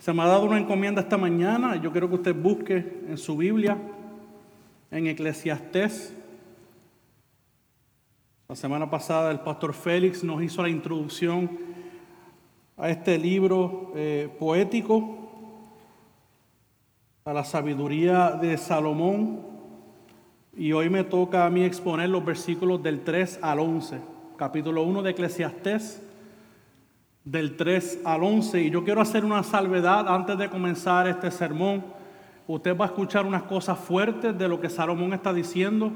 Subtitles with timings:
[0.00, 1.76] Se me ha dado una encomienda esta mañana.
[1.76, 3.76] Yo quiero que usted busque en su Biblia,
[4.90, 6.14] en Eclesiastés.
[8.48, 11.50] La semana pasada el pastor Félix nos hizo la introducción
[12.78, 15.18] a este libro eh, poético,
[17.26, 19.42] a la sabiduría de Salomón.
[20.56, 24.00] Y hoy me toca a mí exponer los versículos del 3 al 11,
[24.38, 26.09] capítulo 1 de Eclesiastés
[27.30, 28.60] del 3 al 11.
[28.60, 31.84] Y yo quiero hacer una salvedad antes de comenzar este sermón.
[32.48, 35.92] Usted va a escuchar unas cosas fuertes de lo que Salomón está diciendo,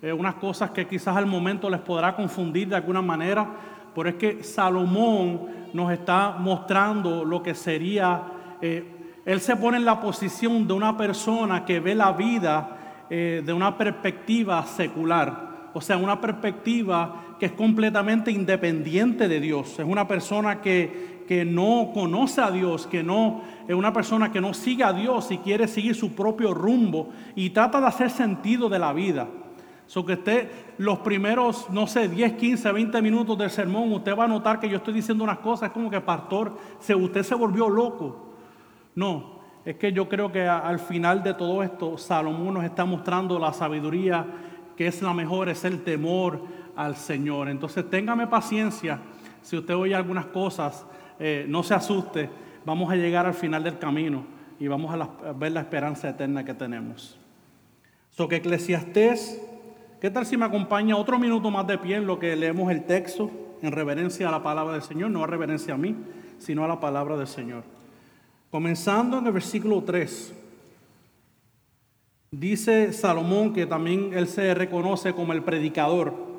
[0.00, 3.46] eh, unas cosas que quizás al momento les podrá confundir de alguna manera,
[3.94, 5.42] pero es que Salomón
[5.74, 8.22] nos está mostrando lo que sería,
[8.62, 13.42] eh, él se pone en la posición de una persona que ve la vida eh,
[13.44, 19.78] de una perspectiva secular, o sea, una perspectiva que es completamente independiente de Dios.
[19.78, 24.42] Es una persona que, que no conoce a Dios, que no es una persona que
[24.42, 28.68] no sigue a Dios y quiere seguir su propio rumbo y trata de hacer sentido
[28.68, 29.26] de la vida.
[29.86, 34.24] So que usted, los primeros, no sé, 10, 15, 20 minutos del sermón, usted va
[34.24, 37.68] a notar que yo estoy diciendo unas cosas como que, pastor, se, usted se volvió
[37.70, 38.34] loco.
[38.94, 43.38] No, es que yo creo que al final de todo esto, Salomón nos está mostrando
[43.38, 44.26] la sabiduría
[44.76, 46.40] que es la mejor, es el temor
[46.80, 47.50] al Señor.
[47.50, 49.00] Entonces, téngame paciencia.
[49.42, 50.86] Si usted oye algunas cosas,
[51.18, 52.30] eh, no se asuste.
[52.64, 54.24] Vamos a llegar al final del camino
[54.58, 57.18] y vamos a, ver la esperanza eterna que tenemos.
[58.08, 59.42] So que Eclesiastés,
[60.00, 62.84] ¿qué tal si me acompaña otro minuto más de pie en lo que leemos el
[62.84, 65.10] texto en reverencia a la palabra del Señor?
[65.10, 65.94] No a reverencia a mí,
[66.38, 67.62] sino a la palabra del Señor.
[68.50, 70.34] Comenzando en el versículo 3.
[72.30, 76.29] Dice Salomón que también él se reconoce como el predicador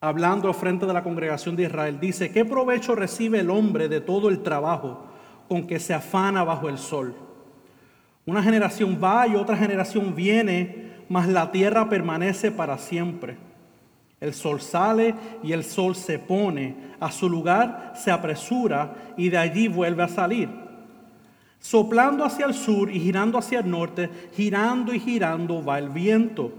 [0.00, 4.28] hablando frente de la congregación de Israel, dice, ¿qué provecho recibe el hombre de todo
[4.28, 5.04] el trabajo
[5.48, 7.14] con que se afana bajo el sol?
[8.24, 13.38] Una generación va y otra generación viene, mas la tierra permanece para siempre.
[14.20, 19.38] El sol sale y el sol se pone, a su lugar se apresura y de
[19.38, 20.48] allí vuelve a salir.
[21.60, 26.52] Soplando hacia el sur y girando hacia el norte, girando y girando va el viento.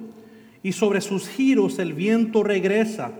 [0.61, 3.11] Y sobre sus giros el viento regresa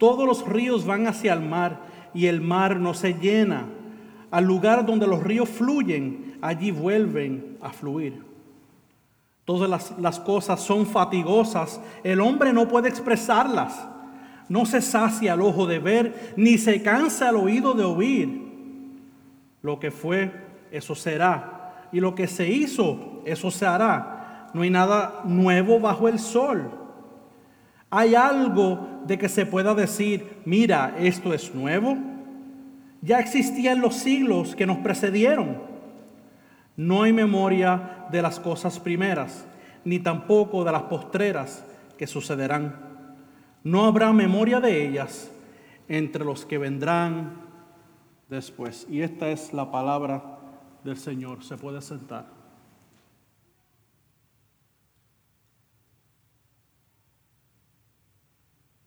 [0.00, 1.82] todos los ríos van hacia el mar
[2.14, 3.66] y el mar no se llena.
[4.30, 8.24] Al lugar donde los ríos fluyen, allí vuelven a fluir.
[9.44, 13.86] Todas las, cosas son fatigosas, el hombre no puede expresarlas.
[14.48, 18.42] No se sacia el ojo de ver, ni se cansa el oído de oír.
[19.60, 20.32] Lo que fue,
[20.70, 21.88] eso será.
[21.92, 24.48] Y lo que se hizo, eso se hará.
[24.54, 26.70] No hay nada nuevo bajo el sol.
[27.90, 31.96] ¿Hay algo de que se pueda decir, mira, esto es nuevo?
[33.02, 35.58] Ya existía en los siglos que nos precedieron.
[36.76, 39.44] No hay memoria de las cosas primeras,
[39.84, 41.64] ni tampoco de las postreras
[41.98, 42.76] que sucederán.
[43.62, 45.30] No habrá memoria de ellas
[45.88, 47.32] entre los que vendrán
[48.28, 48.86] después.
[48.88, 50.38] Y esta es la palabra
[50.84, 51.44] del Señor.
[51.44, 52.39] Se puede sentar.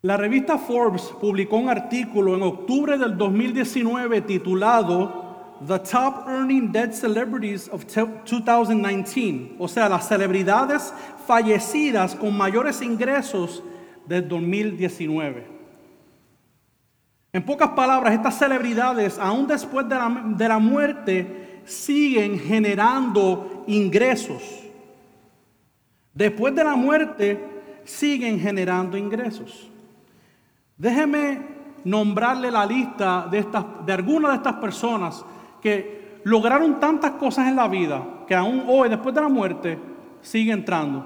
[0.05, 6.91] La revista Forbes publicó un artículo en octubre del 2019 titulado The Top Earning Dead
[6.91, 10.93] Celebrities of 2019, o sea, las celebridades
[11.25, 13.63] fallecidas con mayores ingresos
[14.05, 15.47] del 2019.
[17.31, 24.43] En pocas palabras, estas celebridades, aún después de la, de la muerte, siguen generando ingresos.
[26.13, 27.39] Después de la muerte,
[27.85, 29.69] siguen generando ingresos.
[30.77, 31.41] Déjeme
[31.83, 35.25] nombrarle la lista de, estas, de algunas de estas personas
[35.61, 39.77] que lograron tantas cosas en la vida que aún hoy, después de la muerte,
[40.21, 41.05] sigue entrando.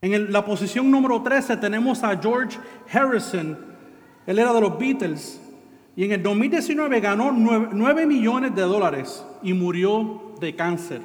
[0.00, 2.58] En la posición número 13 tenemos a George
[2.92, 3.58] Harrison.
[4.26, 5.40] Él era de los Beatles.
[5.96, 11.00] Y en el 2019 ganó 9, millones de dólares y murió de cáncer.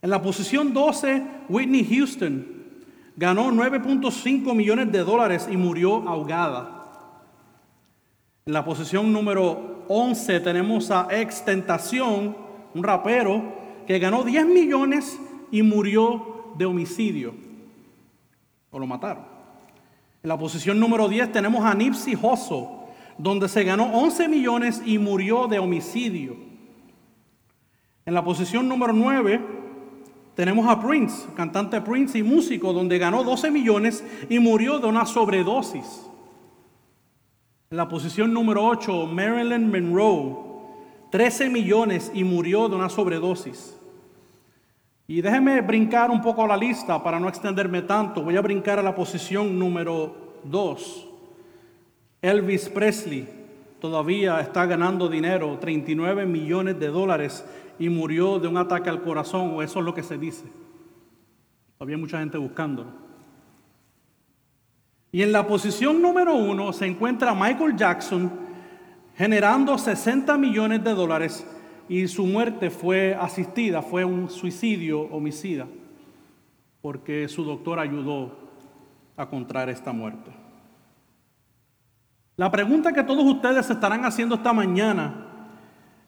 [0.00, 2.61] En la posición 12, Whitney Houston
[3.16, 6.78] ganó 9.5 millones de dólares y murió ahogada.
[8.44, 12.36] En la posición número 11 tenemos a Ex Tentación,
[12.74, 13.42] un rapero
[13.86, 15.18] que ganó 10 millones
[15.50, 17.34] y murió de homicidio.
[18.70, 19.24] O lo mataron.
[20.22, 22.68] En la posición número 10 tenemos a Nipsey Hussle,
[23.18, 26.36] donde se ganó 11 millones y murió de homicidio.
[28.06, 29.61] En la posición número 9
[30.34, 35.04] tenemos a Prince, cantante Prince y músico, donde ganó 12 millones y murió de una
[35.04, 36.06] sobredosis.
[37.70, 40.36] En la posición número 8, Marilyn Monroe,
[41.10, 43.76] 13 millones y murió de una sobredosis.
[45.06, 48.22] Y déjeme brincar un poco la lista para no extenderme tanto.
[48.22, 51.08] Voy a brincar a la posición número 2.
[52.22, 53.28] Elvis Presley
[53.80, 57.44] todavía está ganando dinero, 39 millones de dólares,
[57.82, 60.44] y murió de un ataque al corazón, o eso es lo que se dice.
[61.80, 62.90] Hay mucha gente buscándolo.
[65.10, 68.30] Y en la posición número uno se encuentra Michael Jackson
[69.16, 71.44] generando 60 millones de dólares
[71.88, 75.66] y su muerte fue asistida, fue un suicidio homicida,
[76.82, 78.30] porque su doctor ayudó
[79.16, 80.30] a contraer esta muerte.
[82.36, 85.21] La pregunta que todos ustedes estarán haciendo esta mañana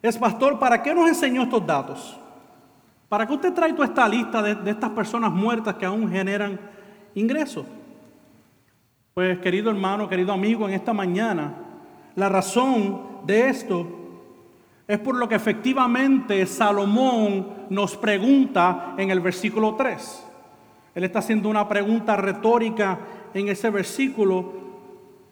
[0.08, 2.20] es, pastor, ¿para qué nos enseñó estos datos?
[3.08, 6.60] ¿Para qué usted trae toda esta lista de, de estas personas muertas que aún generan
[7.14, 7.64] ingresos?
[9.14, 11.54] Pues querido hermano, querido amigo, en esta mañana,
[12.16, 13.86] la razón de esto
[14.86, 20.26] es por lo que efectivamente Salomón nos pregunta en el versículo 3.
[20.94, 22.98] Él está haciendo una pregunta retórica
[23.32, 24.52] en ese versículo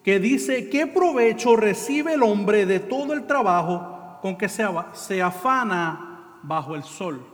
[0.03, 6.39] que dice, ¿qué provecho recibe el hombre de todo el trabajo con que se, afana
[6.45, 7.27] bajo el sol?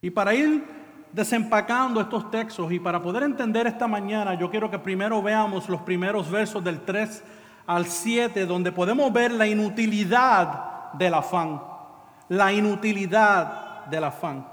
[0.00, 0.64] Y para ir
[1.12, 5.80] desempacando estos textos y para poder entender esta mañana, yo quiero que primero veamos los
[5.80, 7.24] primeros versos del 3
[7.66, 11.60] al 7, donde podemos ver la inutilidad del afán,
[12.28, 14.46] la inutilidad del afán.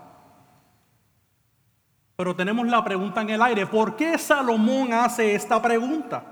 [2.15, 3.67] Pero tenemos la pregunta en el aire.
[3.67, 6.23] ¿Por qué Salomón hace esta pregunta?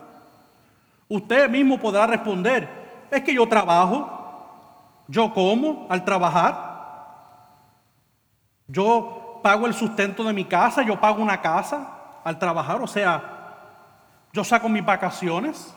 [1.08, 2.81] Usted mismo podrá responder.
[3.12, 4.10] Es que yo trabajo,
[5.08, 6.72] yo como al trabajar,
[8.68, 11.90] yo pago el sustento de mi casa, yo pago una casa
[12.24, 13.22] al trabajar, o sea,
[14.32, 15.76] yo saco mis vacaciones.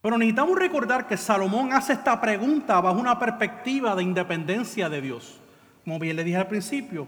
[0.00, 5.38] Pero necesitamos recordar que Salomón hace esta pregunta bajo una perspectiva de independencia de Dios.
[5.84, 7.06] Como bien le dije al principio,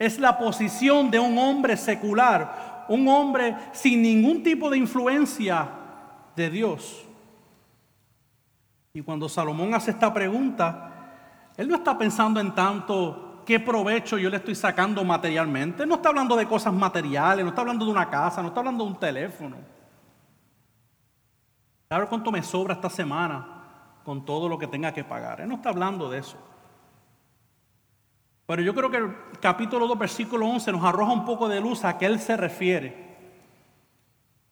[0.00, 5.68] es la posición de un hombre secular, un hombre sin ningún tipo de influencia
[6.34, 7.05] de Dios.
[8.96, 14.30] Y cuando Salomón hace esta pregunta, él no está pensando en tanto qué provecho yo
[14.30, 15.84] le estoy sacando materialmente.
[15.84, 18.84] No está hablando de cosas materiales, no está hablando de una casa, no está hablando
[18.84, 19.56] de un teléfono.
[21.90, 23.46] Ver cuánto me sobra esta semana
[24.02, 25.42] con todo lo que tenga que pagar.
[25.42, 26.38] Él no está hablando de eso.
[28.46, 31.84] Pero yo creo que el capítulo 2, versículo 11 nos arroja un poco de luz
[31.84, 33.05] a que él se refiere.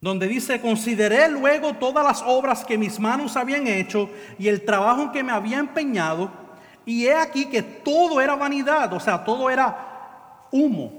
[0.01, 5.03] Donde dice, consideré luego todas las obras que mis manos habían hecho y el trabajo
[5.03, 6.29] en que me había empeñado.
[6.85, 10.91] Y he aquí que todo era vanidad, o sea, todo era humo.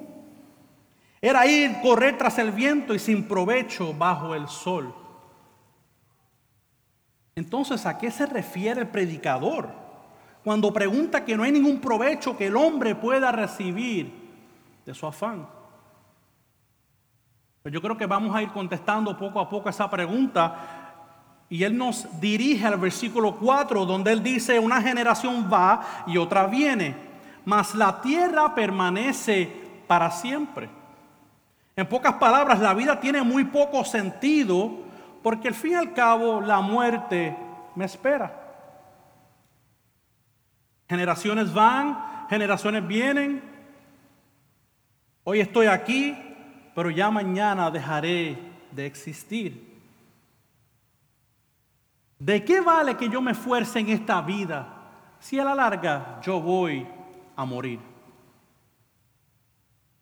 [1.20, 4.94] Era ir, correr tras el viento y sin provecho bajo el sol.
[7.36, 9.86] Entonces, ¿a qué se refiere el predicador?
[10.46, 14.12] cuando pregunta que no hay ningún provecho que el hombre pueda recibir
[14.84, 15.44] de su afán.
[17.66, 20.54] Pero pues yo creo que vamos a ir contestando poco a poco esa pregunta
[21.48, 26.46] y él nos dirige al versículo 4 donde él dice, una generación va y otra
[26.46, 26.94] viene,
[27.44, 29.50] mas la tierra permanece
[29.88, 30.68] para siempre.
[31.74, 34.70] En pocas palabras, la vida tiene muy poco sentido
[35.24, 37.36] porque al fin y al cabo la muerte
[37.74, 38.32] me espera.
[40.88, 43.42] Generaciones van, generaciones vienen.
[45.24, 46.25] Hoy estoy aquí,
[46.76, 48.36] pero ya mañana dejaré
[48.70, 49.80] de existir.
[52.18, 54.66] ¿De qué vale que yo me esfuerce en esta vida
[55.18, 56.86] si a la larga yo voy
[57.34, 57.80] a morir?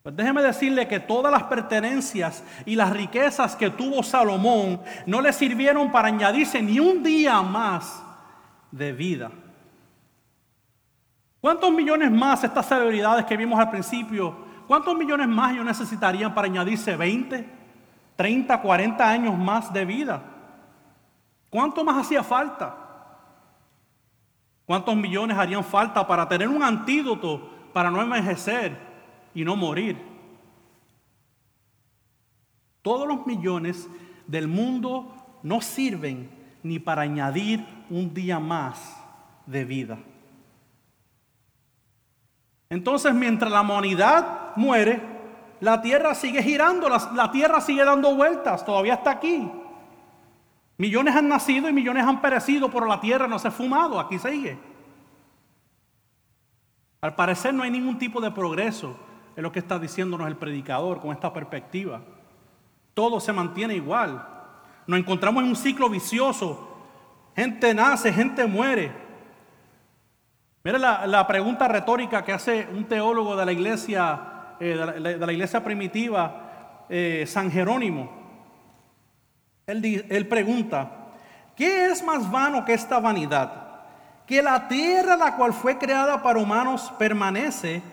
[0.03, 5.31] Pues déjeme decirle que todas las pertenencias y las riquezas que tuvo Salomón no le
[5.31, 8.03] sirvieron para añadirse ni un día más
[8.69, 9.31] de vida.
[11.39, 16.47] ¿Cuántos millones más estas celebridades que vimos al principio, cuántos millones más ellos necesitarían para
[16.47, 17.49] añadirse 20,
[18.15, 20.23] 30, 40 años más de vida?
[21.49, 22.75] ¿Cuánto más hacía falta?
[24.65, 28.77] ¿Cuántos millones harían falta para tener un antídoto para no envejecer
[29.33, 30.01] y no morir?
[32.81, 33.87] Todos los millones
[34.27, 36.29] del mundo no sirven
[36.63, 39.01] ni para añadir un día más
[39.45, 39.97] de vida.
[42.69, 45.01] Entonces, mientras la humanidad muere,
[45.59, 49.49] la tierra sigue girando, la, tierra sigue dando vueltas, todavía está aquí.
[50.77, 54.19] Millones han nacido y millones han perecido, pero la tierra no se ha fumado, aquí
[54.19, 54.57] sigue.
[57.01, 58.97] Al parecer no hay ningún tipo de progreso
[59.35, 62.01] en lo que está diciéndonos el predicador con esta perspectiva.
[62.93, 64.27] Todo se mantiene igual.
[64.87, 66.75] Nos encontramos en un ciclo vicioso.
[67.35, 69.04] Gente nace, gente muere.
[70.65, 75.63] Mira la, pregunta retórica que hace un teólogo de la iglesia, eh, de, la, iglesia
[75.63, 78.09] primitiva, eh, San Jerónimo.
[79.67, 80.89] Él pregunta,
[81.55, 83.83] ¿qué es más vano que esta vanidad?
[84.25, 87.83] Que la tierra la cual fue creada para humanos permanece,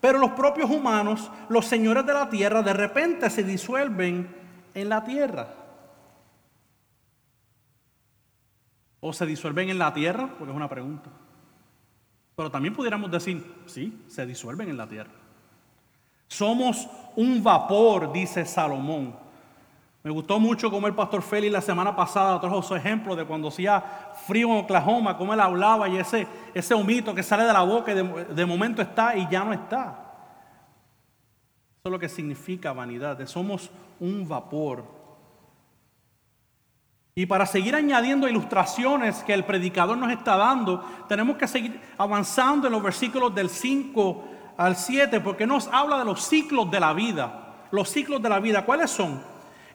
[0.00, 4.32] pero los propios humanos, los señores de la tierra, de repente se disuelven
[4.72, 5.48] en la tierra.
[9.00, 10.28] ¿O se disuelven en la tierra?
[10.38, 11.10] Porque es una pregunta.
[12.36, 15.12] Pero también pudiéramos decir, sí, se disuelven en la tierra.
[16.28, 19.14] Somos un vapor, dice Salomón.
[20.02, 23.48] Me gustó mucho como el pastor Félix la semana pasada trajo su ejemplo de cuando
[23.48, 23.80] hacía
[24.26, 27.92] frío en Oklahoma, cómo él hablaba y ese, ese humito que sale de la boca
[27.92, 30.04] y de, de momento está y ya no está.
[31.78, 33.26] Eso es lo que significa vanidad.
[33.26, 34.84] Somos un vapor.
[37.16, 42.66] Y para seguir añadiendo ilustraciones que el predicador nos está dando, tenemos que seguir avanzando
[42.66, 44.24] en los versículos del 5
[44.56, 47.66] al 7, porque nos habla de los ciclos de la vida.
[47.70, 49.22] Los ciclos de la vida, ¿cuáles son?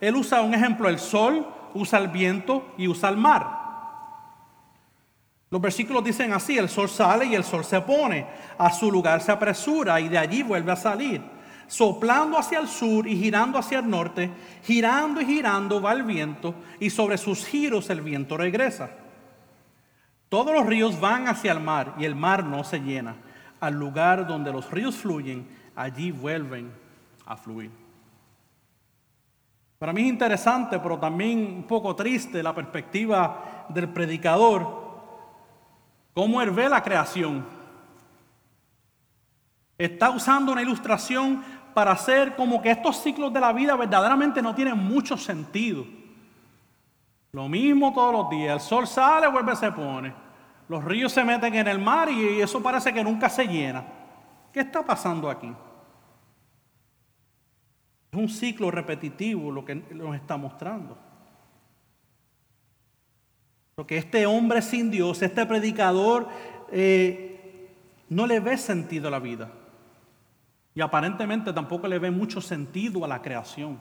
[0.02, 3.58] Él usa un ejemplo, el sol, usa el viento y usa el mar.
[5.50, 8.28] Los versículos dicen así, el sol sale y el sol se pone,
[8.58, 11.39] a su lugar se apresura y de allí vuelve a salir
[11.70, 14.30] soplando hacia el sur y girando hacia el norte,
[14.64, 18.90] girando y girando va el viento y sobre sus giros el viento regresa.
[20.28, 23.16] Todos los ríos van hacia el mar y el mar no se llena.
[23.60, 26.72] Al lugar donde los ríos fluyen, allí vuelven
[27.26, 27.72] a fluir.
[29.78, 34.90] Para mí es interesante, pero también un poco triste la perspectiva del predicador,
[36.14, 37.46] cómo él ve la creación.
[39.78, 41.42] Está usando una ilustración
[41.74, 45.86] para hacer como que estos ciclos de la vida verdaderamente no tienen mucho sentido.
[47.32, 50.14] Lo mismo todos los días, el sol sale, vuelve, se pone.
[50.68, 53.84] Los ríos se meten en el mar y eso parece que nunca se llena.
[54.54, 55.54] ¿Qué está pasando aquí?
[58.12, 60.98] Es un ciclo repetitivo lo que nos está mostrando.
[63.76, 66.28] Porque este hombre sin Dios, este predicador,
[66.72, 67.70] eh,
[68.10, 69.52] no le ve sentido a la vida.
[70.76, 73.80] Y aparentemente tampoco le ve mucho sentido a la creación.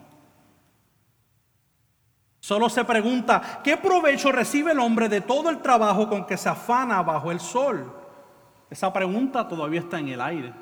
[2.39, 6.49] Solo se pregunta, ¿qué provecho recibe el hombre de todo el trabajo con que se
[6.49, 7.93] afana bajo el sol?
[8.69, 10.53] Esa pregunta todavía está en el aire.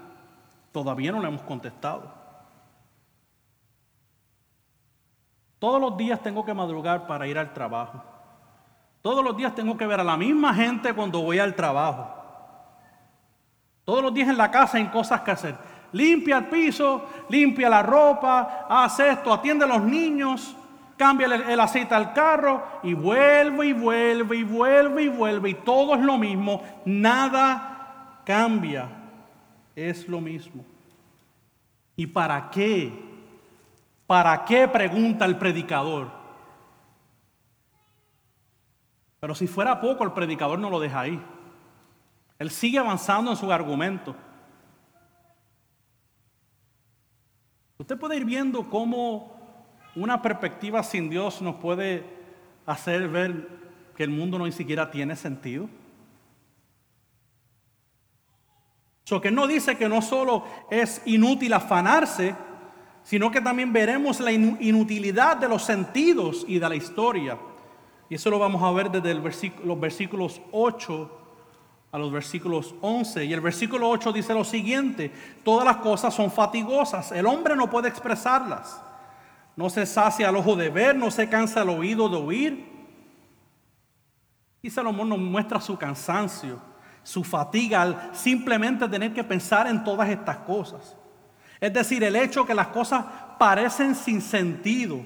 [0.72, 2.12] Todavía no la hemos contestado.
[5.60, 8.04] Todos los días tengo que madrugar para ir al trabajo.
[9.02, 12.14] Todos los días tengo que ver a la misma gente cuando voy al trabajo.
[13.86, 15.56] Todos los días en la casa hay cosas que hacer
[15.91, 20.56] limpia el piso, limpia la ropa, hace esto, atiende a los niños,
[20.98, 25.96] cambia el, aceite al carro y vuelve y vuelve y vuelve y vuelve y todo
[25.96, 28.89] es lo mismo, nada cambia,
[29.75, 30.65] es lo mismo.
[31.96, 32.91] ¿Y para qué?
[34.06, 34.67] ¿Para qué?
[34.67, 36.10] Pregunta el predicador.
[39.20, 41.22] Pero si fuera poco, el predicador no lo deja ahí.
[42.39, 44.15] Él sigue avanzando en su argumento.
[47.80, 49.36] Usted puede ir viendo cómo
[49.96, 52.04] una perspectiva sin Dios nos puede
[52.66, 53.48] hacer ver
[53.96, 55.70] que el mundo no ni siquiera tiene sentido.
[59.04, 62.36] So que no dice que no solo es inútil afanarse,
[63.04, 67.38] sino que también veremos la inutilidad de los sentidos y de la historia.
[68.10, 71.17] Y eso lo vamos a ver desde los versículos 8
[71.91, 73.25] a los versículos 11.
[73.25, 75.12] Y el versículo 8 dice lo siguiente,
[75.44, 78.82] todas las cosas son fatigosas, el hombre no puede expresarlas.
[79.56, 82.77] No se sacia el ojo de ver, no se cansa el oído de oír.
[84.62, 86.60] Y Salomón nos muestra su cansancio,
[87.01, 90.96] su fatiga al simplemente tener que pensar en todas estas cosas.
[91.60, 93.03] Es decir, el hecho que las cosas
[93.39, 95.03] parecen sin sentido.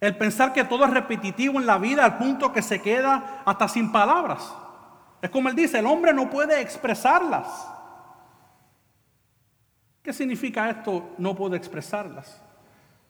[0.00, 3.68] El pensar que todo es repetitivo en la vida al punto que se queda hasta
[3.68, 4.52] sin palabras.
[5.24, 7.66] Es como él dice, el hombre no puede expresarlas.
[10.02, 11.14] ¿Qué significa esto?
[11.16, 12.42] No puede expresarlas.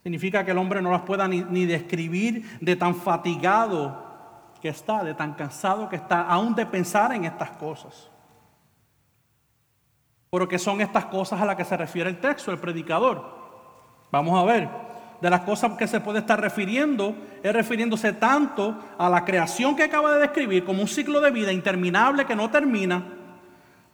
[0.05, 5.03] Significa que el hombre no las pueda ni, ni, describir de tan fatigado que está,
[5.03, 8.09] de tan cansado que está, aún de pensar en estas cosas.
[10.31, 13.27] Porque son estas cosas a las que se refiere el texto, el predicador.
[14.13, 14.84] Vamos a ver
[15.25, 19.85] de las cosas que se puede estar refiriendo es refiriéndose tanto a la creación que
[19.85, 23.03] acaba de describir como un ciclo de vida interminable que no termina,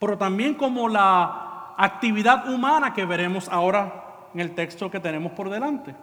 [0.00, 5.48] pero también como la actividad humana que veremos ahora en el texto que tenemos por
[5.48, 5.94] delante.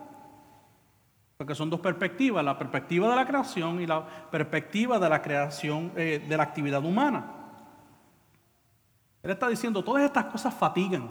[1.35, 5.91] Porque son dos perspectivas, la perspectiva de la creación y la perspectiva de la creación
[5.97, 7.33] eh, de la actividad humana.
[9.21, 11.09] Él está diciendo, todas estas cosas fatigan.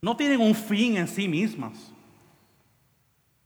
[0.00, 1.92] No tienen un fin en sí mismas.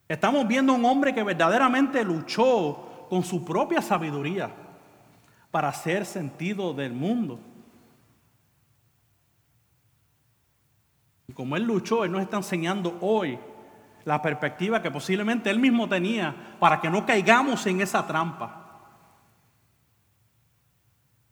[0.09, 4.51] Estamos viendo a un hombre que verdaderamente luchó con su propia sabiduría
[5.51, 7.41] para hacer sentido del mundo.
[11.29, 13.39] Y como él luchó, él nos está enseñando hoy
[14.05, 18.63] la perspectiva que posiblemente él mismo tenía para que no caigamos en esa trampa.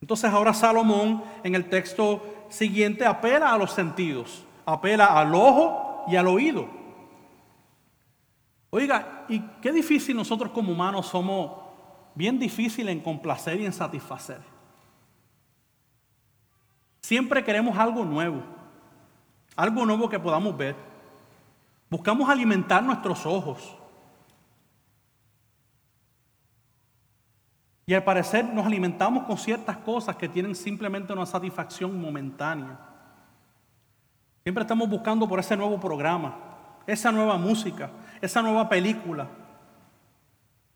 [0.01, 6.17] Entonces ahora Salomón en el texto siguiente apela a los sentidos, apela al ojo y
[6.17, 6.84] al oído.
[8.77, 11.63] Oiga, y qué difícil nosotros como humanos somos
[12.13, 14.41] bien difícil en complacer y en satisfacer.
[17.01, 18.43] Siempre queremos algo nuevo,
[19.55, 20.75] algo nuevo que podamos ver.
[21.89, 23.77] Buscamos alimentar nuestros ojos.
[27.87, 32.77] Y al parecer nos alimentamos con ciertas cosas que tienen simplemente una satisfacción momentánea.
[34.43, 36.35] Siempre estamos buscando por ese nuevo programa,
[36.89, 37.89] esa nueva música,
[38.25, 39.29] esa nueva película.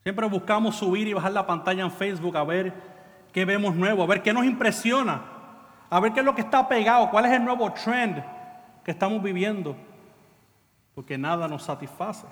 [0.02, 2.73] Siempre buscamos subir y bajar la pantalla en Facebook a ver
[3.33, 5.23] qué vemos nuevo, a ver qué nos impresiona,
[5.90, 8.23] a ver qué es lo que está pegado, cuál es el nuevo trend
[8.85, 9.76] que estamos viviendo,
[10.95, 12.26] porque nada nos satisface.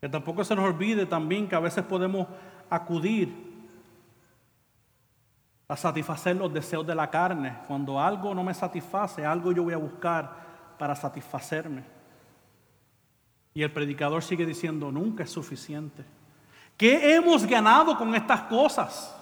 [0.00, 2.26] Que tampoco se nos olvide también que a veces podemos
[2.68, 3.54] acudir
[5.66, 7.56] a satisfacer los deseos de la carne.
[7.66, 10.30] Cuando algo no me satisface, algo yo voy a buscar
[10.78, 12.03] para satisfacerme.
[13.54, 16.04] Y el predicador sigue diciendo, nunca es suficiente.
[16.76, 19.16] ¿Qué hemos ganado con estas cosas?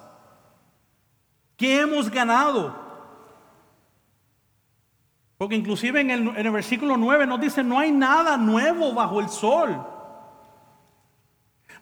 [1.55, 2.75] ¿Qué hemos ganado?
[5.37, 9.21] Porque inclusive en el, en el, versículo 9 nos dice, no hay nada nuevo bajo
[9.21, 9.87] el sol.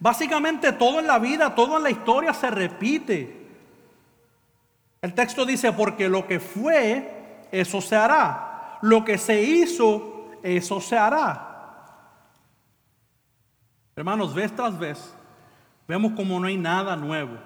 [0.00, 3.48] Básicamente todo en la vida, todo en la historia se repite.
[5.02, 8.78] El texto dice, porque lo que fue, eso se hará.
[8.82, 11.49] Lo que se hizo, eso se hará.
[13.96, 15.14] Hermanos, vez tras vez,
[15.86, 17.36] vemos como no hay nada nuevo.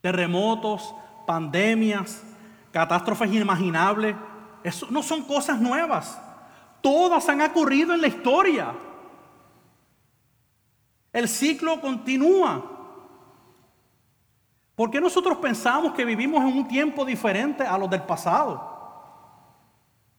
[0.00, 0.94] Terremotos,
[1.26, 2.22] pandemias,
[2.72, 4.14] catástrofes inimaginables,
[4.62, 6.20] eso no son cosas nuevas.
[6.80, 8.74] Todas han ocurrido en la historia.
[11.12, 12.62] El ciclo continúa.
[14.74, 18.76] ¿Por qué nosotros pensamos que vivimos en un tiempo diferente a los del pasado?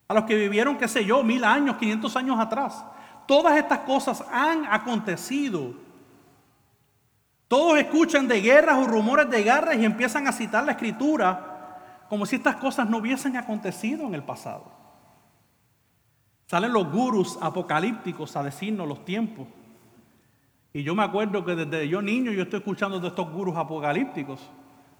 [0.07, 2.83] A los que vivieron, qué sé yo, mil años, quinientos años atrás.
[3.29, 5.75] Todas estas cosas han acontecido.
[7.47, 12.25] Todos escuchan de guerras o rumores de guerras y empiezan a citar la escritura como
[12.25, 14.71] si estas cosas no hubiesen acontecido en el pasado.
[16.47, 19.47] Salen los gurús apocalípticos a decirnos los tiempos.
[20.73, 24.41] Y yo me acuerdo que desde yo niño yo estoy escuchando de estos gurús apocalípticos,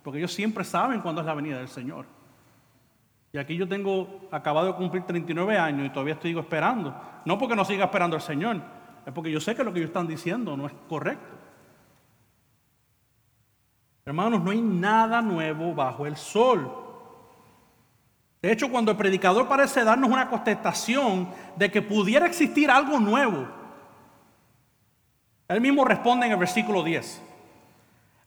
[0.03, 2.05] porque ellos siempre saben cuándo es la venida del Señor.
[3.31, 6.95] Y aquí yo tengo acabado de cumplir 39 años y todavía estoy esperando.
[7.25, 8.61] No porque no siga esperando al Señor,
[9.05, 11.37] es porque yo sé que lo que ellos están diciendo no es correcto.
[14.05, 16.71] Hermanos, no hay nada nuevo bajo el sol.
[18.41, 23.47] De hecho, cuando el predicador parece darnos una contestación de que pudiera existir algo nuevo,
[25.47, 27.21] él mismo responde en el versículo 10.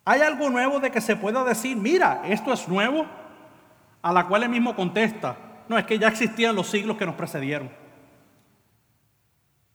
[0.04, 3.06] ¿Hay algo nuevo de que se pueda decir, mira, esto es nuevo?
[4.02, 5.36] A la cual él mismo contesta,
[5.68, 7.70] no, es que ya existían los siglos que nos precedieron.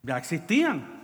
[0.04, 0.98] Ya existían.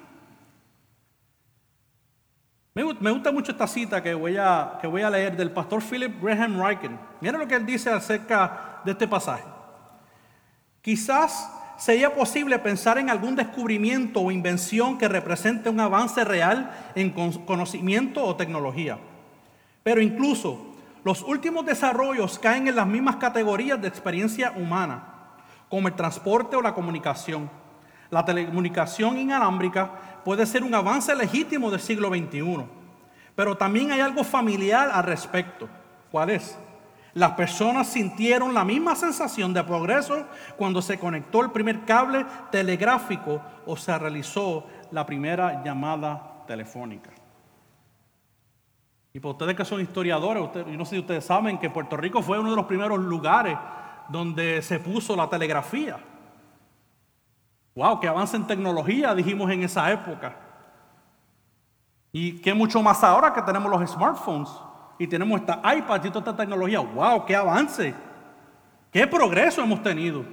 [2.76, 6.22] Me, gusta mucho esta cita que voy, a, que voy a leer del pastor Philip
[6.22, 7.00] Graham Riken.
[7.22, 9.44] Mira lo que él dice acerca de este pasaje.
[10.82, 17.12] Quizás sería posible pensar en algún descubrimiento o invención que represente un avance real en
[17.12, 18.98] conocimiento o tecnología.
[19.84, 20.73] Pero incluso
[21.04, 25.04] los últimos desarrollos caen en las mismas categorías de experiencia humana,
[25.70, 27.50] como el transporte o la comunicación.
[28.10, 32.66] La telecomunicación inalámbrica puede ser un avance legítimo del siglo XXI,
[33.36, 35.68] pero también hay algo familiar al respecto.
[36.12, 36.58] ¿Cuál es?
[37.16, 40.26] Las personas sintieron la misma sensación de progreso
[40.58, 47.12] cuando se conectó el primer cable telegráfico o se realizó la primera llamada telefónica.
[49.14, 52.24] Y para ustedes que son historiadores, yo no sé si ustedes saben que Puerto Rico
[52.24, 53.56] fue uno de los primeros lugares
[54.10, 56.00] donde se puso la telegrafía.
[57.76, 58.00] ¡Wow!
[58.00, 59.14] ¡Qué avance en tecnología!
[59.14, 60.36] Dijimos en esa época.
[62.12, 64.50] Y qué mucho más ahora que tenemos los smartphones
[64.98, 66.80] y tenemos esta iPad y toda esta tecnología.
[66.80, 67.26] ¡Wow!
[67.26, 67.94] ¡Qué avance!
[68.92, 70.26] ¡Qué progreso hemos tenido!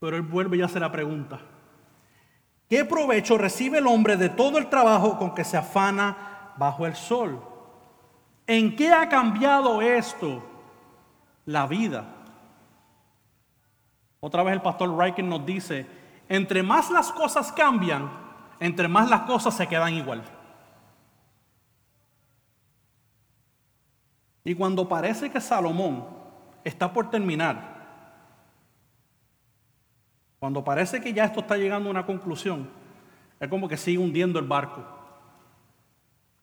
[0.00, 1.40] Pero él vuelve y hace la pregunta.
[2.68, 6.96] ¿Qué provecho recibe el hombre de todo el trabajo con que se afana bajo el
[6.96, 7.40] sol?
[8.46, 10.42] ¿En qué ha cambiado esto
[11.44, 12.04] la vida?
[14.20, 15.86] Otra vez el pastor Riken nos dice,
[16.28, 18.10] entre más las cosas cambian,
[18.58, 20.24] entre más las cosas se quedan igual.
[24.42, 26.04] Y cuando parece que Salomón
[26.64, 27.75] está por terminar,
[30.38, 32.68] cuando parece que ya esto está llegando a una conclusión,
[33.40, 34.84] es como que sigue hundiendo el barco.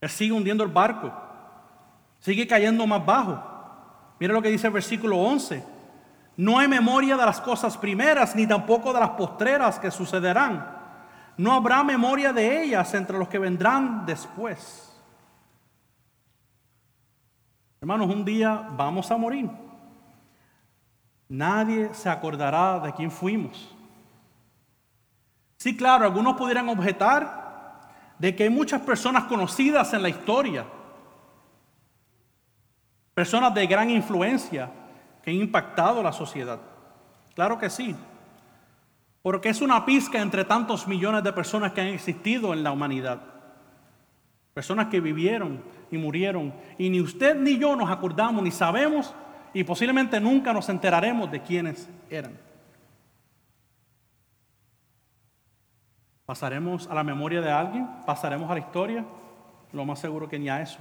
[0.01, 1.13] Él sigue hundiendo el barco.
[2.19, 3.41] Sigue cayendo más bajo.
[4.19, 5.63] Mira lo que dice el versículo 11.
[6.35, 10.77] No hay memoria de las cosas primeras, ni tampoco de las postreras que sucederán.
[11.37, 14.89] No habrá memoria de ellas entre los que vendrán después.
[17.81, 19.49] Hermanos, un día vamos a morir.
[21.27, 23.75] Nadie se acordará de quién fuimos.
[25.57, 27.43] Sí, claro, algunos pudieran objetar
[28.19, 30.65] de que hay muchas personas conocidas en la historia,
[33.13, 34.69] personas de gran influencia
[35.21, 36.59] que han impactado la sociedad.
[37.35, 37.95] Claro que sí,
[39.21, 43.21] porque es una pizca entre tantos millones de personas que han existido en la humanidad.
[44.53, 46.53] Personas que vivieron y murieron.
[46.77, 49.15] Y ni usted ni yo nos acordamos, ni sabemos,
[49.53, 52.37] y posiblemente nunca nos enteraremos de quiénes eran.
[56.25, 57.87] ¿Pasaremos a la memoria de alguien?
[58.05, 59.05] ¿Pasaremos a la historia?
[59.73, 60.79] Lo más seguro que ni a eso.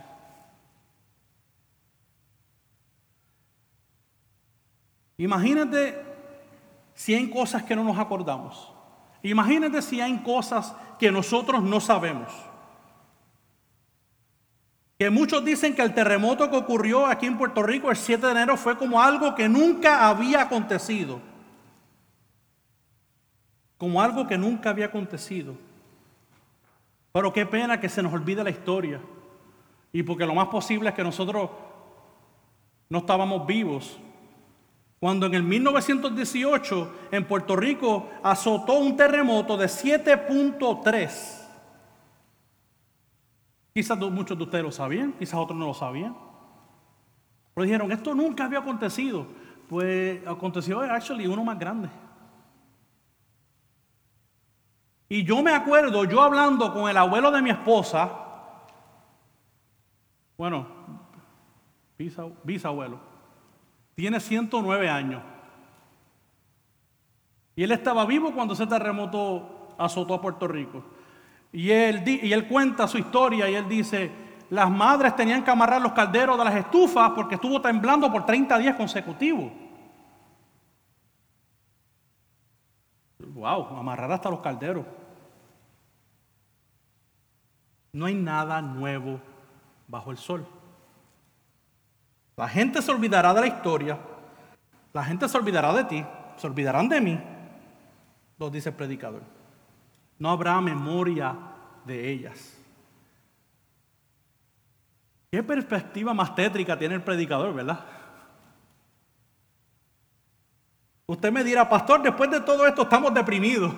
[5.16, 6.00] Imagínate
[6.94, 8.72] si hay cosas que no nos acordamos.
[9.22, 12.32] Imagínate si hay cosas que nosotros no sabemos.
[14.98, 18.32] Que muchos dicen que el terremoto que ocurrió aquí en Puerto Rico el 7 de
[18.32, 21.20] enero fue como algo que nunca había acontecido.
[23.82, 25.56] Como algo que nunca había acontecido.
[27.10, 29.00] Pero qué pena que se nos olvide la historia.
[29.92, 31.50] Y porque lo más posible es que nosotros
[32.88, 33.98] no estábamos vivos.
[35.00, 41.40] Cuando en el 1918 en Puerto Rico azotó un terremoto de 7.3
[43.74, 46.16] Quizás muchos de ustedes lo sabían, quizás otros no lo sabían.
[47.52, 49.26] Pero dijeron, esto nunca había acontecido.
[49.68, 51.88] Pues aconteció, actually, uno más grande.
[55.12, 58.10] Y yo me acuerdo, yo hablando con el abuelo de mi esposa,
[60.38, 60.66] bueno,
[62.42, 62.98] bisabuelo,
[63.94, 65.22] tiene 109 años.
[67.54, 70.82] Y él estaba vivo cuando ese terremoto azotó a Puerto Rico.
[71.52, 74.10] Y él, y él cuenta su historia y él dice,
[74.48, 78.56] las madres tenían que amarrar los calderos de las estufas porque estuvo temblando por 30
[78.56, 79.52] días consecutivos.
[83.18, 84.86] Wow, amarrar hasta los calderos.
[87.92, 89.20] No hay nada nuevo
[89.88, 90.46] bajo el sol.
[92.36, 93.98] La gente se olvidará de la historia,
[94.92, 96.04] la gente se olvidará de ti,
[96.36, 97.20] se olvidarán de mí,
[98.38, 99.22] lo dice el predicador
[100.22, 101.36] no habrá memoria
[101.84, 102.56] de ellas.
[105.32, 107.84] Qué perspectiva más tétrica tiene el predicador, ¿verdad?
[111.06, 113.74] Usted me dirá, pastor, después de todo esto estamos deprimidos.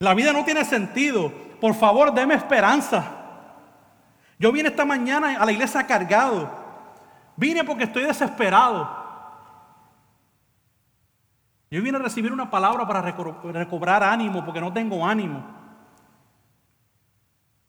[0.00, 1.30] La vida no tiene sentido.
[1.60, 3.04] Por favor, deme esperanza.
[4.38, 6.50] Yo vine esta mañana a la iglesia cargado.
[7.36, 8.98] Vine porque estoy desesperado.
[11.70, 15.44] Yo vine a recibir una palabra para recobrar ánimo porque no tengo ánimo.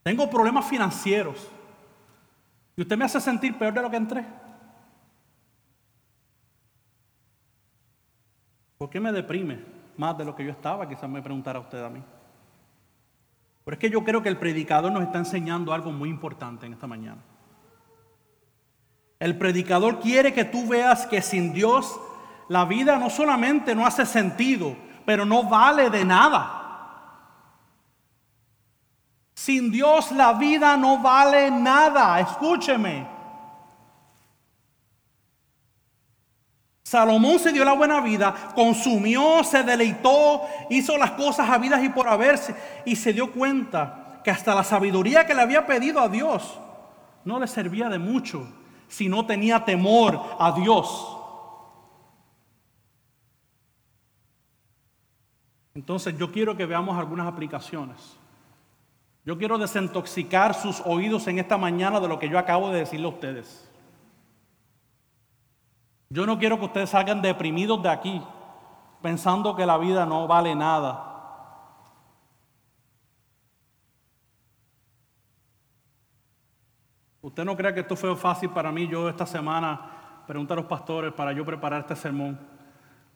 [0.01, 1.51] Tengo problemas financieros.
[2.77, 4.25] Y usted me hace sentir peor de lo que entré.
[8.77, 9.59] ¿Por qué me deprime
[9.97, 10.87] más de lo que yo estaba?
[10.87, 12.01] Quizás me preguntara usted a mí.
[13.71, 16.73] Pero es que yo creo que el predicador nos está enseñando algo muy importante en
[16.73, 17.21] esta mañana.
[19.17, 21.97] El predicador quiere que tú veas que sin Dios
[22.49, 27.21] la vida no solamente no hace sentido, pero no vale de nada.
[29.35, 32.19] Sin Dios la vida no vale nada.
[32.19, 33.07] Escúcheme.
[36.91, 42.05] Salomón se dio la buena vida, consumió, se deleitó, hizo las cosas habidas y por
[42.09, 46.59] haberse, y se dio cuenta que hasta la sabiduría que le había pedido a Dios
[47.23, 48.45] no le servía de mucho
[48.89, 51.17] si no tenía temor a Dios.
[55.73, 58.17] Entonces yo quiero que veamos algunas aplicaciones.
[59.23, 63.05] Yo quiero desintoxicar sus oídos en esta mañana de lo que yo acabo de decirle
[63.05, 63.70] a ustedes.
[66.11, 68.21] Yo no quiero que ustedes salgan deprimidos de aquí
[69.01, 71.07] pensando que la vida no vale nada.
[77.21, 80.65] Usted no crea que esto fue fácil para mí, yo esta semana pregunté a los
[80.65, 82.37] pastores para yo preparar este sermón,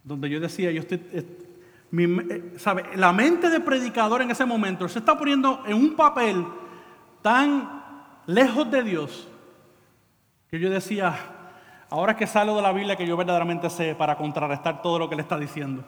[0.01, 2.95] donde yo decía, yo estoy, eh, ¿sabe?
[2.95, 6.45] La mente de predicador en ese momento se está poniendo en un papel
[7.21, 7.83] tan
[8.25, 9.27] lejos de Dios
[10.49, 11.34] que yo decía,
[11.95, 15.15] ahora que salgo de la Biblia que yo verdaderamente sé para contrarrestar todo lo que
[15.15, 15.81] él está diciendo.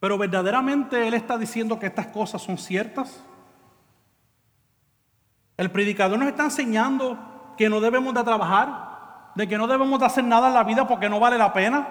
[0.00, 3.22] Pero verdaderamente él está diciendo que estas cosas son ciertas.
[5.58, 7.18] El predicador nos está enseñando
[7.58, 10.88] que no debemos de trabajar, de que no debemos de hacer nada en la vida
[10.88, 11.86] porque no vale la pena.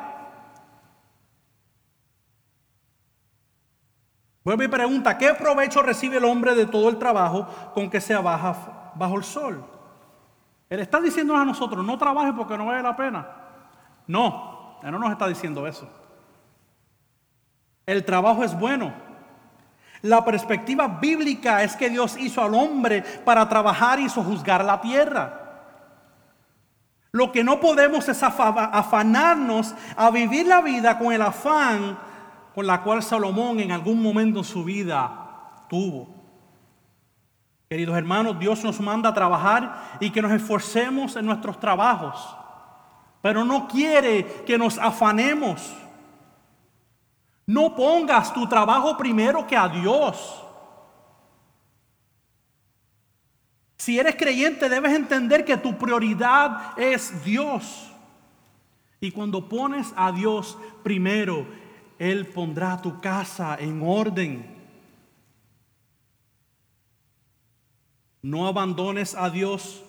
[4.43, 8.15] Vuelve y pregunta, ¿qué provecho recibe el hombre de todo el trabajo con que se
[8.15, 9.72] baja bajo el sol?
[10.73, 13.27] Él está diciendo a nosotros, no trabaje porque no vale la pena.
[14.07, 15.87] No, él no nos está diciendo eso.
[17.85, 18.91] El trabajo es bueno.
[20.01, 25.41] La perspectiva bíblica es que Dios hizo al hombre para trabajar y sojuzgar la tierra.
[27.11, 31.99] Lo que no podemos es afanarnos a vivir la vida con el afán
[32.55, 36.22] con la cual Salomón en algún momento en su vida tuvo.
[37.73, 42.23] Queridos hermanos, Dios nos manda a trabajar y que nos esforcemos en nuestros trabajos,
[43.19, 45.73] pero no quiere que nos afanemos.
[47.47, 50.39] No pongas tu trabajo primero que a Dios.
[53.77, 57.91] Si eres creyente debes entender que tu prioridad es Dios.
[59.01, 61.47] Y cuando pones a Dios primero,
[61.97, 64.52] Él pondrá tu casa en orden.
[68.23, 69.83] No abandones a Dios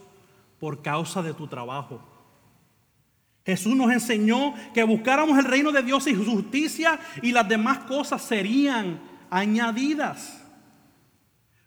[0.61, 2.03] por causa de tu trabajo.
[3.47, 7.79] Jesús nos enseñó que buscáramos el reino de Dios y su justicia y las demás
[7.81, 10.43] cosas serían añadidas.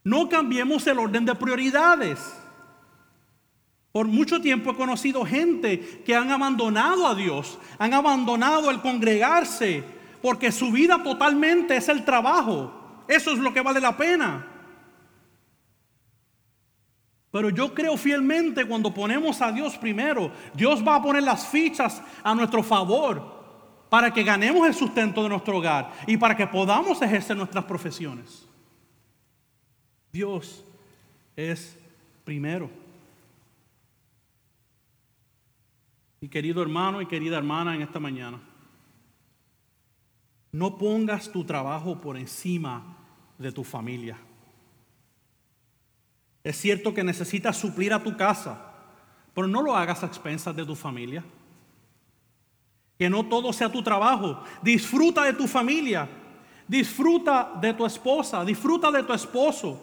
[0.03, 2.19] No cambiemos el orden de prioridades.
[3.91, 9.83] Por mucho tiempo he conocido gente que han abandonado a Dios, han abandonado el congregarse,
[10.21, 13.03] porque su vida totalmente es el trabajo.
[13.07, 14.56] Eso es lo que vale la pena.
[17.37, 22.01] Pero yo creo fielmente cuando ponemos a Dios primero, Dios va a poner las fichas
[22.23, 23.21] a nuestro favor
[23.91, 28.47] para que ganemos el sustento de nuestro hogar y para que podamos ejercer nuestras profesiones.
[30.11, 30.65] Dios
[31.35, 31.77] es
[32.23, 32.71] primero.
[36.19, 38.39] Y querido hermano y querida hermana en esta mañana,
[40.51, 42.97] no pongas tu trabajo por encima
[43.37, 44.17] de tu familia.
[46.47, 48.57] Es cierto que necesitas suplir a tu casa,
[49.33, 51.21] pero no lo hagas a expensas de tu familia.
[52.97, 54.41] Que no todo sea tu trabajo.
[54.61, 56.07] Disfruta de tu familia.
[56.65, 58.45] Disfruta de tu esposa.
[58.45, 59.77] Disfruta de tu esposo.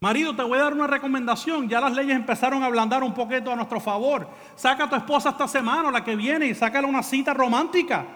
[0.00, 1.68] Marido, te voy a dar una recomendación.
[1.68, 4.28] Ya las leyes empezaron a ablandar un poquito a nuestro favor.
[4.56, 8.08] Saca a tu esposa esta semana, la que viene, y sácale una cita romántica.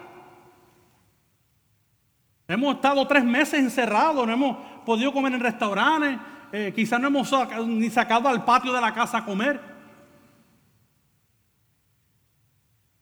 [2.49, 4.57] Hemos estado tres meses encerrados, no hemos
[4.87, 6.17] podido comer en restaurantes,
[6.53, 7.29] eh, quizás no hemos
[7.67, 9.59] ni sacado al patio de la casa a comer.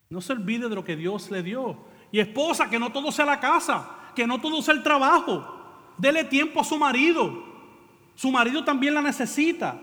[0.09, 1.77] No se olvide de lo que Dios le dio.
[2.11, 5.45] Y esposa, que no todo sea la casa, que no todo sea el trabajo.
[5.95, 7.43] Dele tiempo a su marido.
[8.15, 9.79] Su marido también la necesita.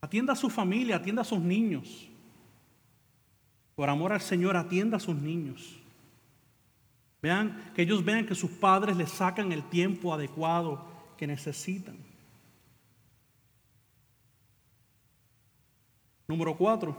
[0.00, 2.08] Atienda a su familia, atienda a sus niños.
[3.74, 5.77] Por amor al Señor, atienda a sus niños.
[7.20, 10.84] Vean, que ellos vean que sus padres les sacan el tiempo adecuado
[11.16, 11.96] que necesitan.
[16.28, 16.96] Número cuatro.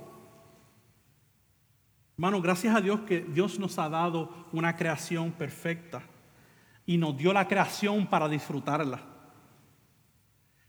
[2.17, 6.01] Hermano, gracias a Dios que Dios nos ha dado una creación perfecta
[6.85, 8.99] y nos dio la creación para disfrutarla.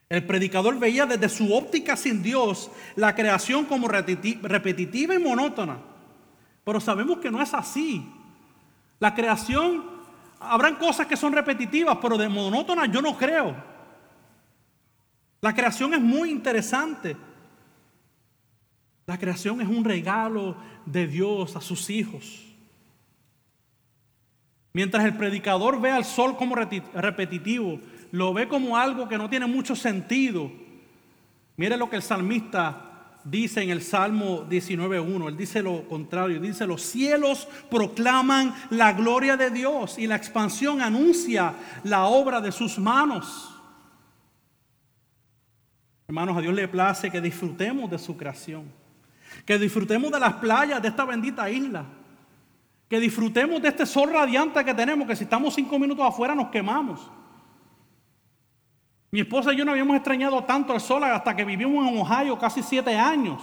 [0.08, 5.78] El predicador veía desde su óptica sin Dios la creación como repetitiva y monótona.
[6.64, 8.06] Pero sabemos que no es así.
[9.00, 9.84] La creación,
[10.38, 13.56] habrán cosas que son repetitivas, pero de monótonas yo no creo.
[15.40, 17.16] La creación es muy interesante.
[19.06, 22.46] La creación es un regalo de Dios a sus hijos.
[24.72, 27.80] Mientras el predicador ve al sol como repetitivo,
[28.12, 30.52] lo ve como algo que no tiene mucho sentido.
[31.56, 32.89] Mire lo que el salmista
[33.24, 39.36] dice en el Salmo 19.1, él dice lo contrario, dice, los cielos proclaman la gloria
[39.36, 41.54] de Dios y la expansión anuncia
[41.84, 43.50] la obra de sus manos.
[46.08, 48.64] Hermanos, a Dios le place que disfrutemos de su creación.
[49.46, 51.84] Que disfrutemos de las playas de esta bendita isla.
[52.88, 56.48] Que disfrutemos de este sol radiante que tenemos, que si estamos cinco minutos afuera nos
[56.48, 57.08] quemamos.
[59.10, 62.38] Mi esposa y yo no habíamos extrañado tanto el sol hasta que vivimos en Ohio
[62.38, 63.42] casi siete años.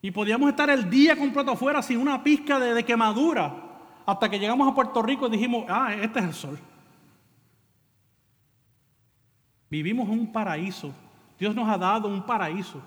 [0.00, 3.62] Y podíamos estar el día completo afuera sin una pizca de, quemadura.
[4.06, 6.58] Hasta que llegamos a Puerto Rico y dijimos, ah, este es el sol.
[9.68, 10.94] Vivimos en un paraíso.
[11.38, 12.80] Dios nos ha dado un paraíso.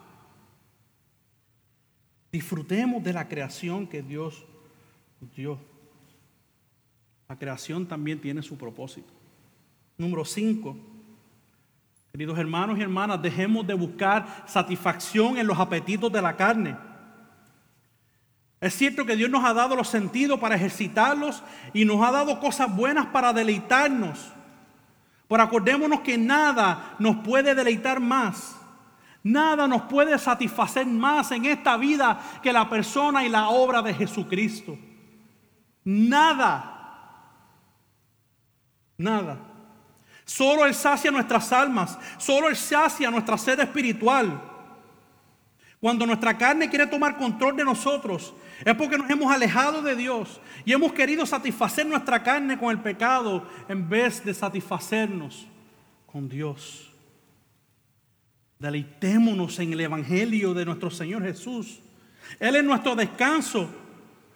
[2.32, 4.45] Disfrutemos de la creación que Dios
[5.36, 5.60] dio.
[7.28, 9.12] La creación también tiene su propósito.
[9.98, 10.88] Número 5.
[12.12, 16.76] Queridos hermanos y hermanas, dejemos de buscar satisfacción en los apetitos de la carne.
[18.62, 21.43] Es cierto que Dios nos ha dado los sentidos para ejercitarlos
[21.74, 24.34] y nos ha dado cosas buenas para deleitarnos.
[25.28, 28.56] Pero acordémonos que nada nos puede deleitar más.
[29.22, 33.93] Nada nos puede satisfacer más en esta vida que la persona y la obra de
[33.93, 34.78] Jesucristo.
[35.84, 36.76] Nada.
[38.98, 39.48] Nada.
[40.29, 41.97] Solo Él sacia nuestras almas.
[42.19, 44.39] Solo Él sacia nuestra sed espiritual.
[45.81, 48.31] Cuando nuestra carne quiere tomar control de nosotros,
[48.63, 52.77] es porque nos hemos alejado de Dios y hemos querido satisfacer nuestra carne con el
[52.77, 55.47] pecado en vez de satisfacernos
[56.05, 56.91] con Dios.
[58.59, 61.79] Deleitémonos en el Evangelio de nuestro Señor Jesús.
[62.39, 63.67] Él es nuestro descanso.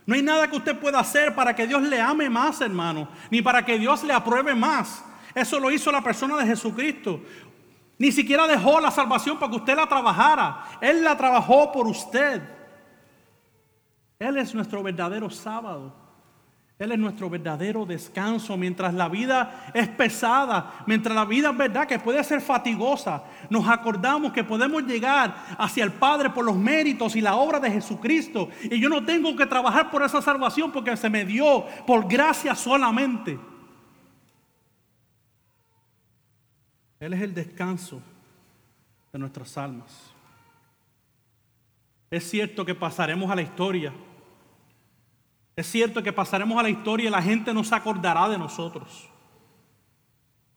[0.08, 3.43] No hay nada que usted pueda hacer para que Dios le ame más, hermano, ni
[3.43, 5.03] para que Dios le apruebe más.
[5.36, 7.22] Eso lo hizo la persona de Jesucristo.
[7.98, 10.65] Ni siquiera dejó la salvación para que usted la trabajara.
[10.82, 12.41] Él la trabajó por usted.
[14.19, 15.93] Él es nuestro verdadero sábado.
[16.80, 21.88] Él es nuestro verdadero descanso mientras la vida es pesada, mientras la vida es verdad
[21.88, 23.24] que puede ser fatigosa.
[23.50, 27.72] Nos acordamos que podemos llegar hacia el Padre por los méritos y la obra de
[27.72, 28.50] Jesucristo.
[28.63, 32.56] Y yo no tengo que trabajar por esa salvación porque se me dio por gracia
[32.56, 33.39] solamente.
[37.04, 38.02] Él es el descanso
[39.12, 40.13] de nuestras almas.
[42.10, 43.92] Es cierto que pasaremos a la historia.
[45.54, 49.10] Es cierto que pasaremos a la historia y la gente no se acordará de nosotros.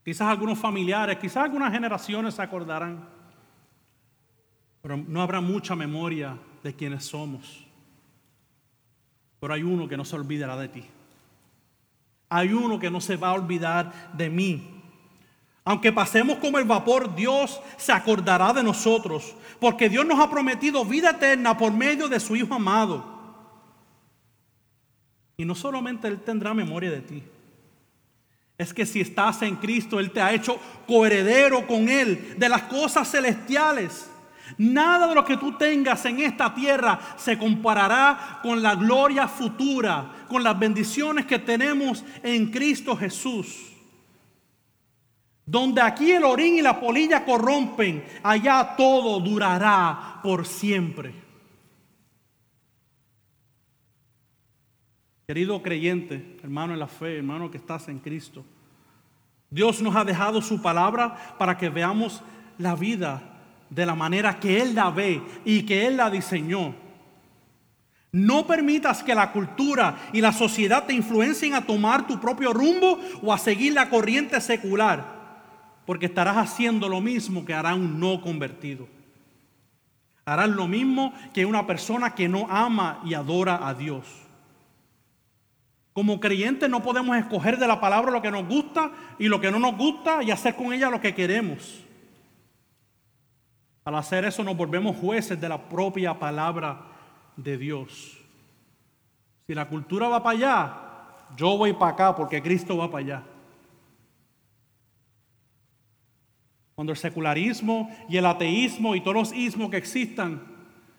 [0.04, 3.08] Quizás algunos familiares, quizás algunas generaciones se acordarán.
[4.82, 7.66] Pero no habrá mucha memoria de quienes somos.
[9.40, 10.84] Pero hay uno que no se olvidará de ti.
[12.28, 14.75] Hay uno que no se va a olvidar de mí.
[15.68, 20.84] Aunque pasemos como el vapor, Dios se acordará de nosotros, porque Dios nos ha prometido
[20.84, 23.04] vida eterna por medio de su Hijo amado.
[25.36, 27.22] Y no solamente Él tendrá memoria de ti,
[28.56, 32.62] es que si estás en Cristo, Él te ha hecho coheredero con Él de las
[32.62, 34.08] cosas celestiales.
[34.58, 40.26] Nada de lo que tú tengas en esta tierra se comparará con la gloria futura,
[40.28, 43.75] con las bendiciones que tenemos en Cristo Jesús.
[45.46, 51.14] Donde aquí el orín y la polilla corrompen, allá todo durará por siempre.
[55.24, 58.44] Querido creyente, hermano en la fe, hermano que estás en Cristo,
[59.48, 62.24] Dios nos ha dejado su palabra para que veamos
[62.58, 63.22] la vida
[63.70, 66.74] de la manera que Él la ve y que Él la diseñó.
[68.10, 72.98] No permitas que la cultura y la sociedad te influencien a tomar tu propio rumbo
[73.22, 75.15] o a seguir la corriente secular
[75.86, 78.88] porque estarás haciendo lo mismo que hará un no convertido.
[80.24, 84.04] Harás lo mismo que una persona que no ama y adora a Dios.
[85.92, 89.50] Como creyentes no podemos escoger de la palabra lo que nos gusta y lo que
[89.50, 91.80] no nos gusta y hacer con ella lo que queremos.
[93.84, 96.80] Al hacer eso nos volvemos jueces de la propia palabra
[97.36, 98.18] de Dios.
[99.46, 100.76] Si la cultura va para allá,
[101.36, 103.22] yo voy para acá porque Cristo va para allá.
[106.76, 110.42] Cuando el secularismo y el ateísmo y todos los ismos que existan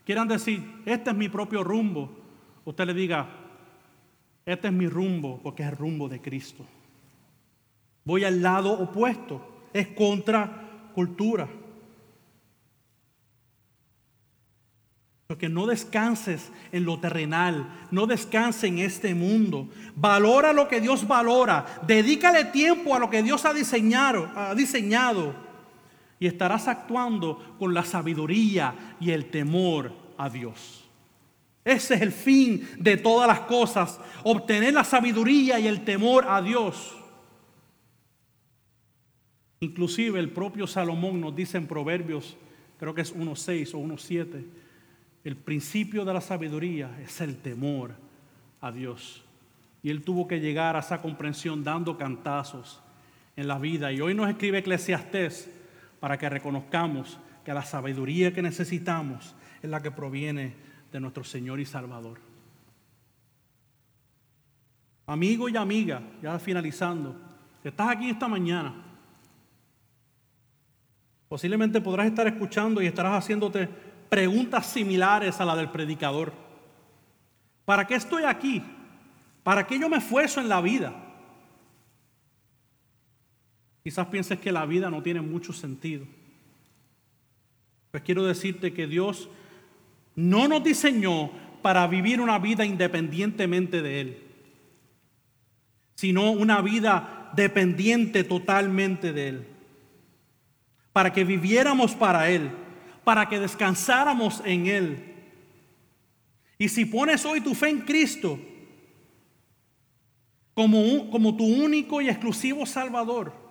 [0.03, 2.09] quieran decir, este es mi propio rumbo,
[2.65, 3.28] usted le diga,
[4.43, 6.65] este es mi rumbo porque es el rumbo de Cristo.
[8.05, 11.47] Voy al lado opuesto, es contra cultura.
[15.28, 19.69] Porque no descanses en lo terrenal, no descanses en este mundo.
[19.95, 21.65] Valora lo que Dios valora.
[21.86, 24.32] Dedícale tiempo a lo que Dios ha diseñado.
[24.36, 25.46] Ha diseñado
[26.20, 30.84] y estarás actuando con la sabiduría y el temor a Dios.
[31.63, 36.41] Ese es el fin de todas las cosas, obtener la sabiduría y el temor a
[36.41, 36.97] Dios.
[39.59, 42.38] Inclusive el propio Salomón nos dice en Proverbios,
[42.80, 44.45] creo que es 1.6 o 1.7,
[45.24, 47.95] el principio de la sabiduría es el temor
[48.61, 49.24] a Dios.
[49.84, 52.82] Y él tuvo que llegar a esa comprensión dando cantazos
[53.36, 53.91] en la vida.
[53.91, 55.49] Y hoy nos escribe Eclesiastés
[56.08, 60.55] para que reconozcamos que la sabiduría que necesitamos es la que proviene
[60.89, 62.18] de nuestro Señor y Salvador.
[65.05, 67.14] Amigo y amiga, ya finalizando,
[67.62, 68.74] estás aquí esta mañana,
[71.28, 73.68] posiblemente podrás estar escuchando y estarás haciéndote
[74.08, 76.32] preguntas similares a la del predicador.
[77.66, 78.64] ¿Para qué estoy aquí?
[79.43, 81.07] ¿Para qué yo me esfuerzo en la vida?
[83.88, 86.05] Quizás pienses que la vida no tiene mucho sentido.
[87.89, 89.29] Pues quiero decirte que Dios
[90.13, 91.31] no nos diseñó
[91.61, 94.17] para vivir una vida independientemente de Él,
[95.95, 99.47] sino una vida dependiente totalmente de Él.
[100.91, 102.51] Para que viviéramos para Él,
[103.05, 105.15] para que descansáramos en Él.
[106.57, 108.38] Y si pones hoy tu fe en Cristo
[110.53, 113.46] como, como tu único y exclusivo Salvador,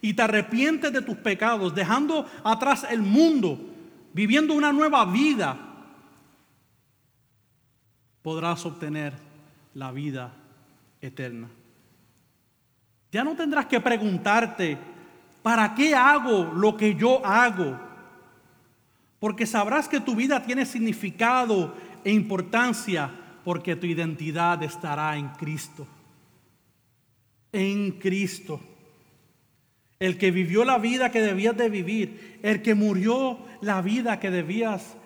[0.00, 3.58] y te arrepientes de tus pecados, dejando atrás el mundo,
[4.12, 5.56] viviendo una nueva vida,
[8.22, 9.14] podrás obtener
[9.74, 10.32] la vida
[11.00, 11.48] eterna.
[13.10, 14.76] Ya no tendrás que preguntarte,
[15.42, 17.78] ¿para qué hago lo que yo hago?
[19.18, 21.74] Porque sabrás que tu vida tiene significado
[22.04, 23.10] e importancia
[23.44, 25.86] porque tu identidad estará en Cristo.
[27.50, 28.60] En Cristo.
[29.98, 34.30] El que vivió la vida que debías de vivir, el que murió la vida que
[34.30, 34.96] debías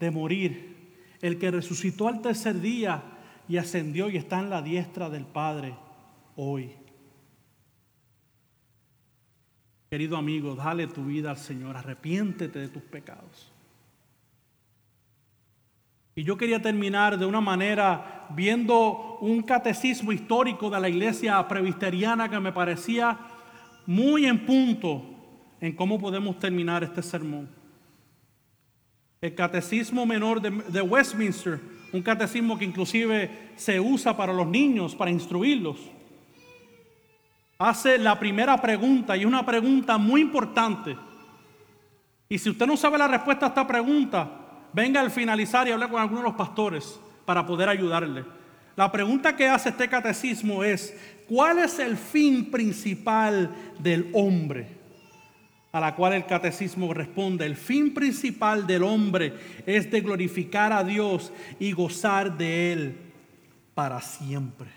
[0.00, 0.76] de morir,
[1.20, 3.02] el que resucitó al tercer día
[3.48, 5.74] y ascendió y está en la diestra del Padre
[6.36, 6.72] hoy.
[9.90, 13.52] Querido amigo, dale tu vida al Señor, arrepiéntete de tus pecados.
[16.14, 22.28] Y yo quería terminar de una manera viendo un catecismo histórico de la iglesia presbiteriana
[22.28, 23.18] que me parecía
[23.88, 25.02] muy en punto
[25.62, 27.48] en cómo podemos terminar este sermón.
[29.18, 31.58] El catecismo menor de, Westminster,
[31.90, 35.78] un catecismo que inclusive se usa para los niños, para instruirlos,
[37.58, 40.94] hace la primera pregunta y una pregunta muy importante.
[42.28, 44.30] Y si usted no sabe la respuesta a esta pregunta,
[44.74, 48.22] venga al finalizar y hable con algunos de los pastores para poder ayudarle.
[48.78, 54.68] La pregunta que hace este catecismo es, ¿cuál es el fin principal del hombre?
[55.72, 59.34] A la cual el catecismo responde, el fin principal del hombre
[59.66, 62.96] es de glorificar a Dios y gozar de Él
[63.74, 64.68] para siempre.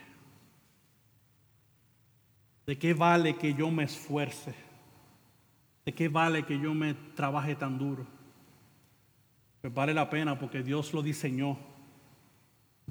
[2.65, 4.55] ¿De qué vale que yo me esfuerce?
[5.85, 8.07] ¿De qué vale que yo me trabaje tan duro?
[9.61, 11.55] pues vale la pena porque Dios lo diseñó.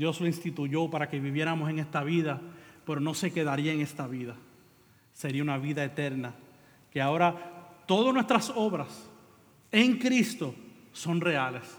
[0.00, 2.40] Dios lo instituyó para que viviéramos en esta vida,
[2.86, 4.34] pero no se quedaría en esta vida.
[5.12, 6.34] Sería una vida eterna.
[6.90, 9.10] Que ahora todas nuestras obras
[9.70, 10.54] en Cristo
[10.90, 11.78] son reales.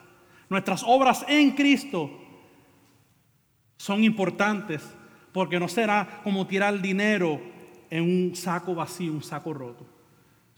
[0.52, 2.12] Nuestras obras en Cristo
[3.78, 4.88] son importantes
[5.34, 7.42] porque no será como tirar dinero
[7.90, 9.88] en un saco vacío, un saco roto,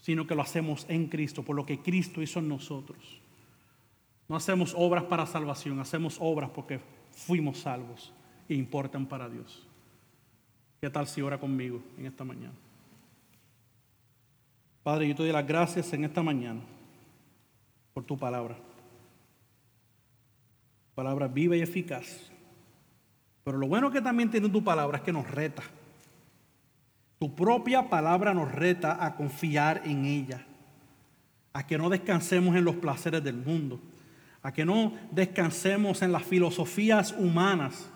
[0.02, 3.22] sino que lo hacemos en Cristo, por lo que Cristo hizo en nosotros.
[4.28, 6.80] No hacemos obras para salvación, hacemos obras porque
[7.14, 8.12] fuimos salvos
[8.48, 9.66] e importan para Dios.
[10.80, 12.52] ¿Qué tal si ora conmigo en esta mañana?
[14.82, 16.60] Padre, yo te doy las gracias en esta mañana
[17.94, 18.56] por tu palabra.
[20.94, 22.30] Palabra viva y eficaz.
[23.44, 25.62] Pero lo bueno que también tiene tu palabra es que nos reta.
[27.18, 30.44] Tu propia palabra nos reta a confiar en ella,
[31.52, 33.80] a que no descansemos en los placeres del mundo
[34.44, 37.88] a que no descansemos en las filosofías humanas,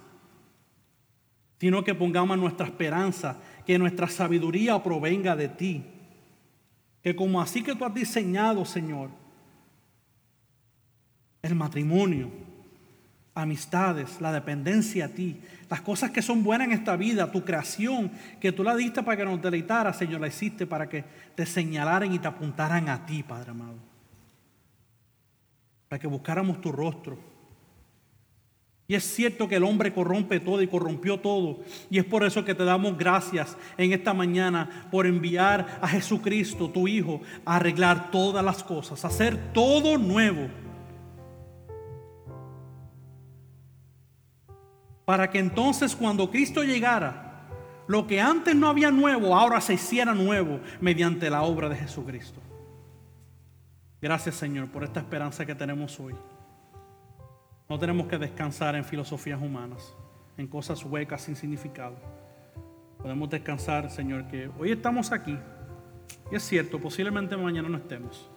[1.61, 3.37] sino que pongamos nuestra esperanza,
[3.67, 5.85] que nuestra sabiduría provenga de ti.
[7.03, 9.11] Que como así que tú has diseñado, Señor,
[11.43, 12.31] el matrimonio,
[13.35, 15.39] amistades, la dependencia a ti,
[15.69, 19.19] las cosas que son buenas en esta vida, tu creación, que tú la diste para
[19.19, 23.23] que nos deleitara, Señor, la hiciste para que te señalaran y te apuntaran a ti,
[23.23, 23.88] Padre amado
[25.89, 27.19] para que buscáramos tu rostro.
[28.91, 31.59] Y es cierto que el hombre corrompe todo y corrompió todo.
[31.91, 36.71] Y es por eso que te damos gracias en esta mañana por enviar a Jesucristo,
[36.71, 40.49] tu Hijo, a arreglar todas las cosas, a hacer todo nuevo.
[45.05, 47.47] Para que entonces cuando Cristo llegara,
[47.89, 52.41] lo que antes no había nuevo, ahora se hiciera nuevo mediante la obra de Jesucristo.
[54.01, 56.15] Gracias Señor por esta esperanza que tenemos hoy.
[57.69, 59.95] No tenemos que descansar en filosofías humanas,
[60.37, 61.97] en cosas huecas sin significado.
[62.99, 65.39] Podemos descansar, Señor, que hoy estamos aquí.
[66.31, 68.31] Y es cierto, posiblemente mañana no estemos,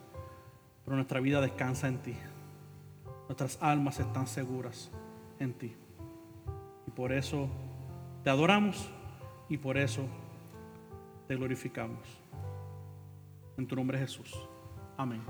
[0.84, 2.16] pero nuestra vida descansa en ti.
[3.28, 4.92] Nuestras almas están seguras
[5.40, 5.76] en ti.
[6.88, 7.50] Y por eso
[8.24, 8.90] te adoramos
[9.48, 10.06] y por eso
[11.28, 12.00] te glorificamos.
[13.58, 14.36] En tu nombre Jesús.
[14.98, 15.22] Amén.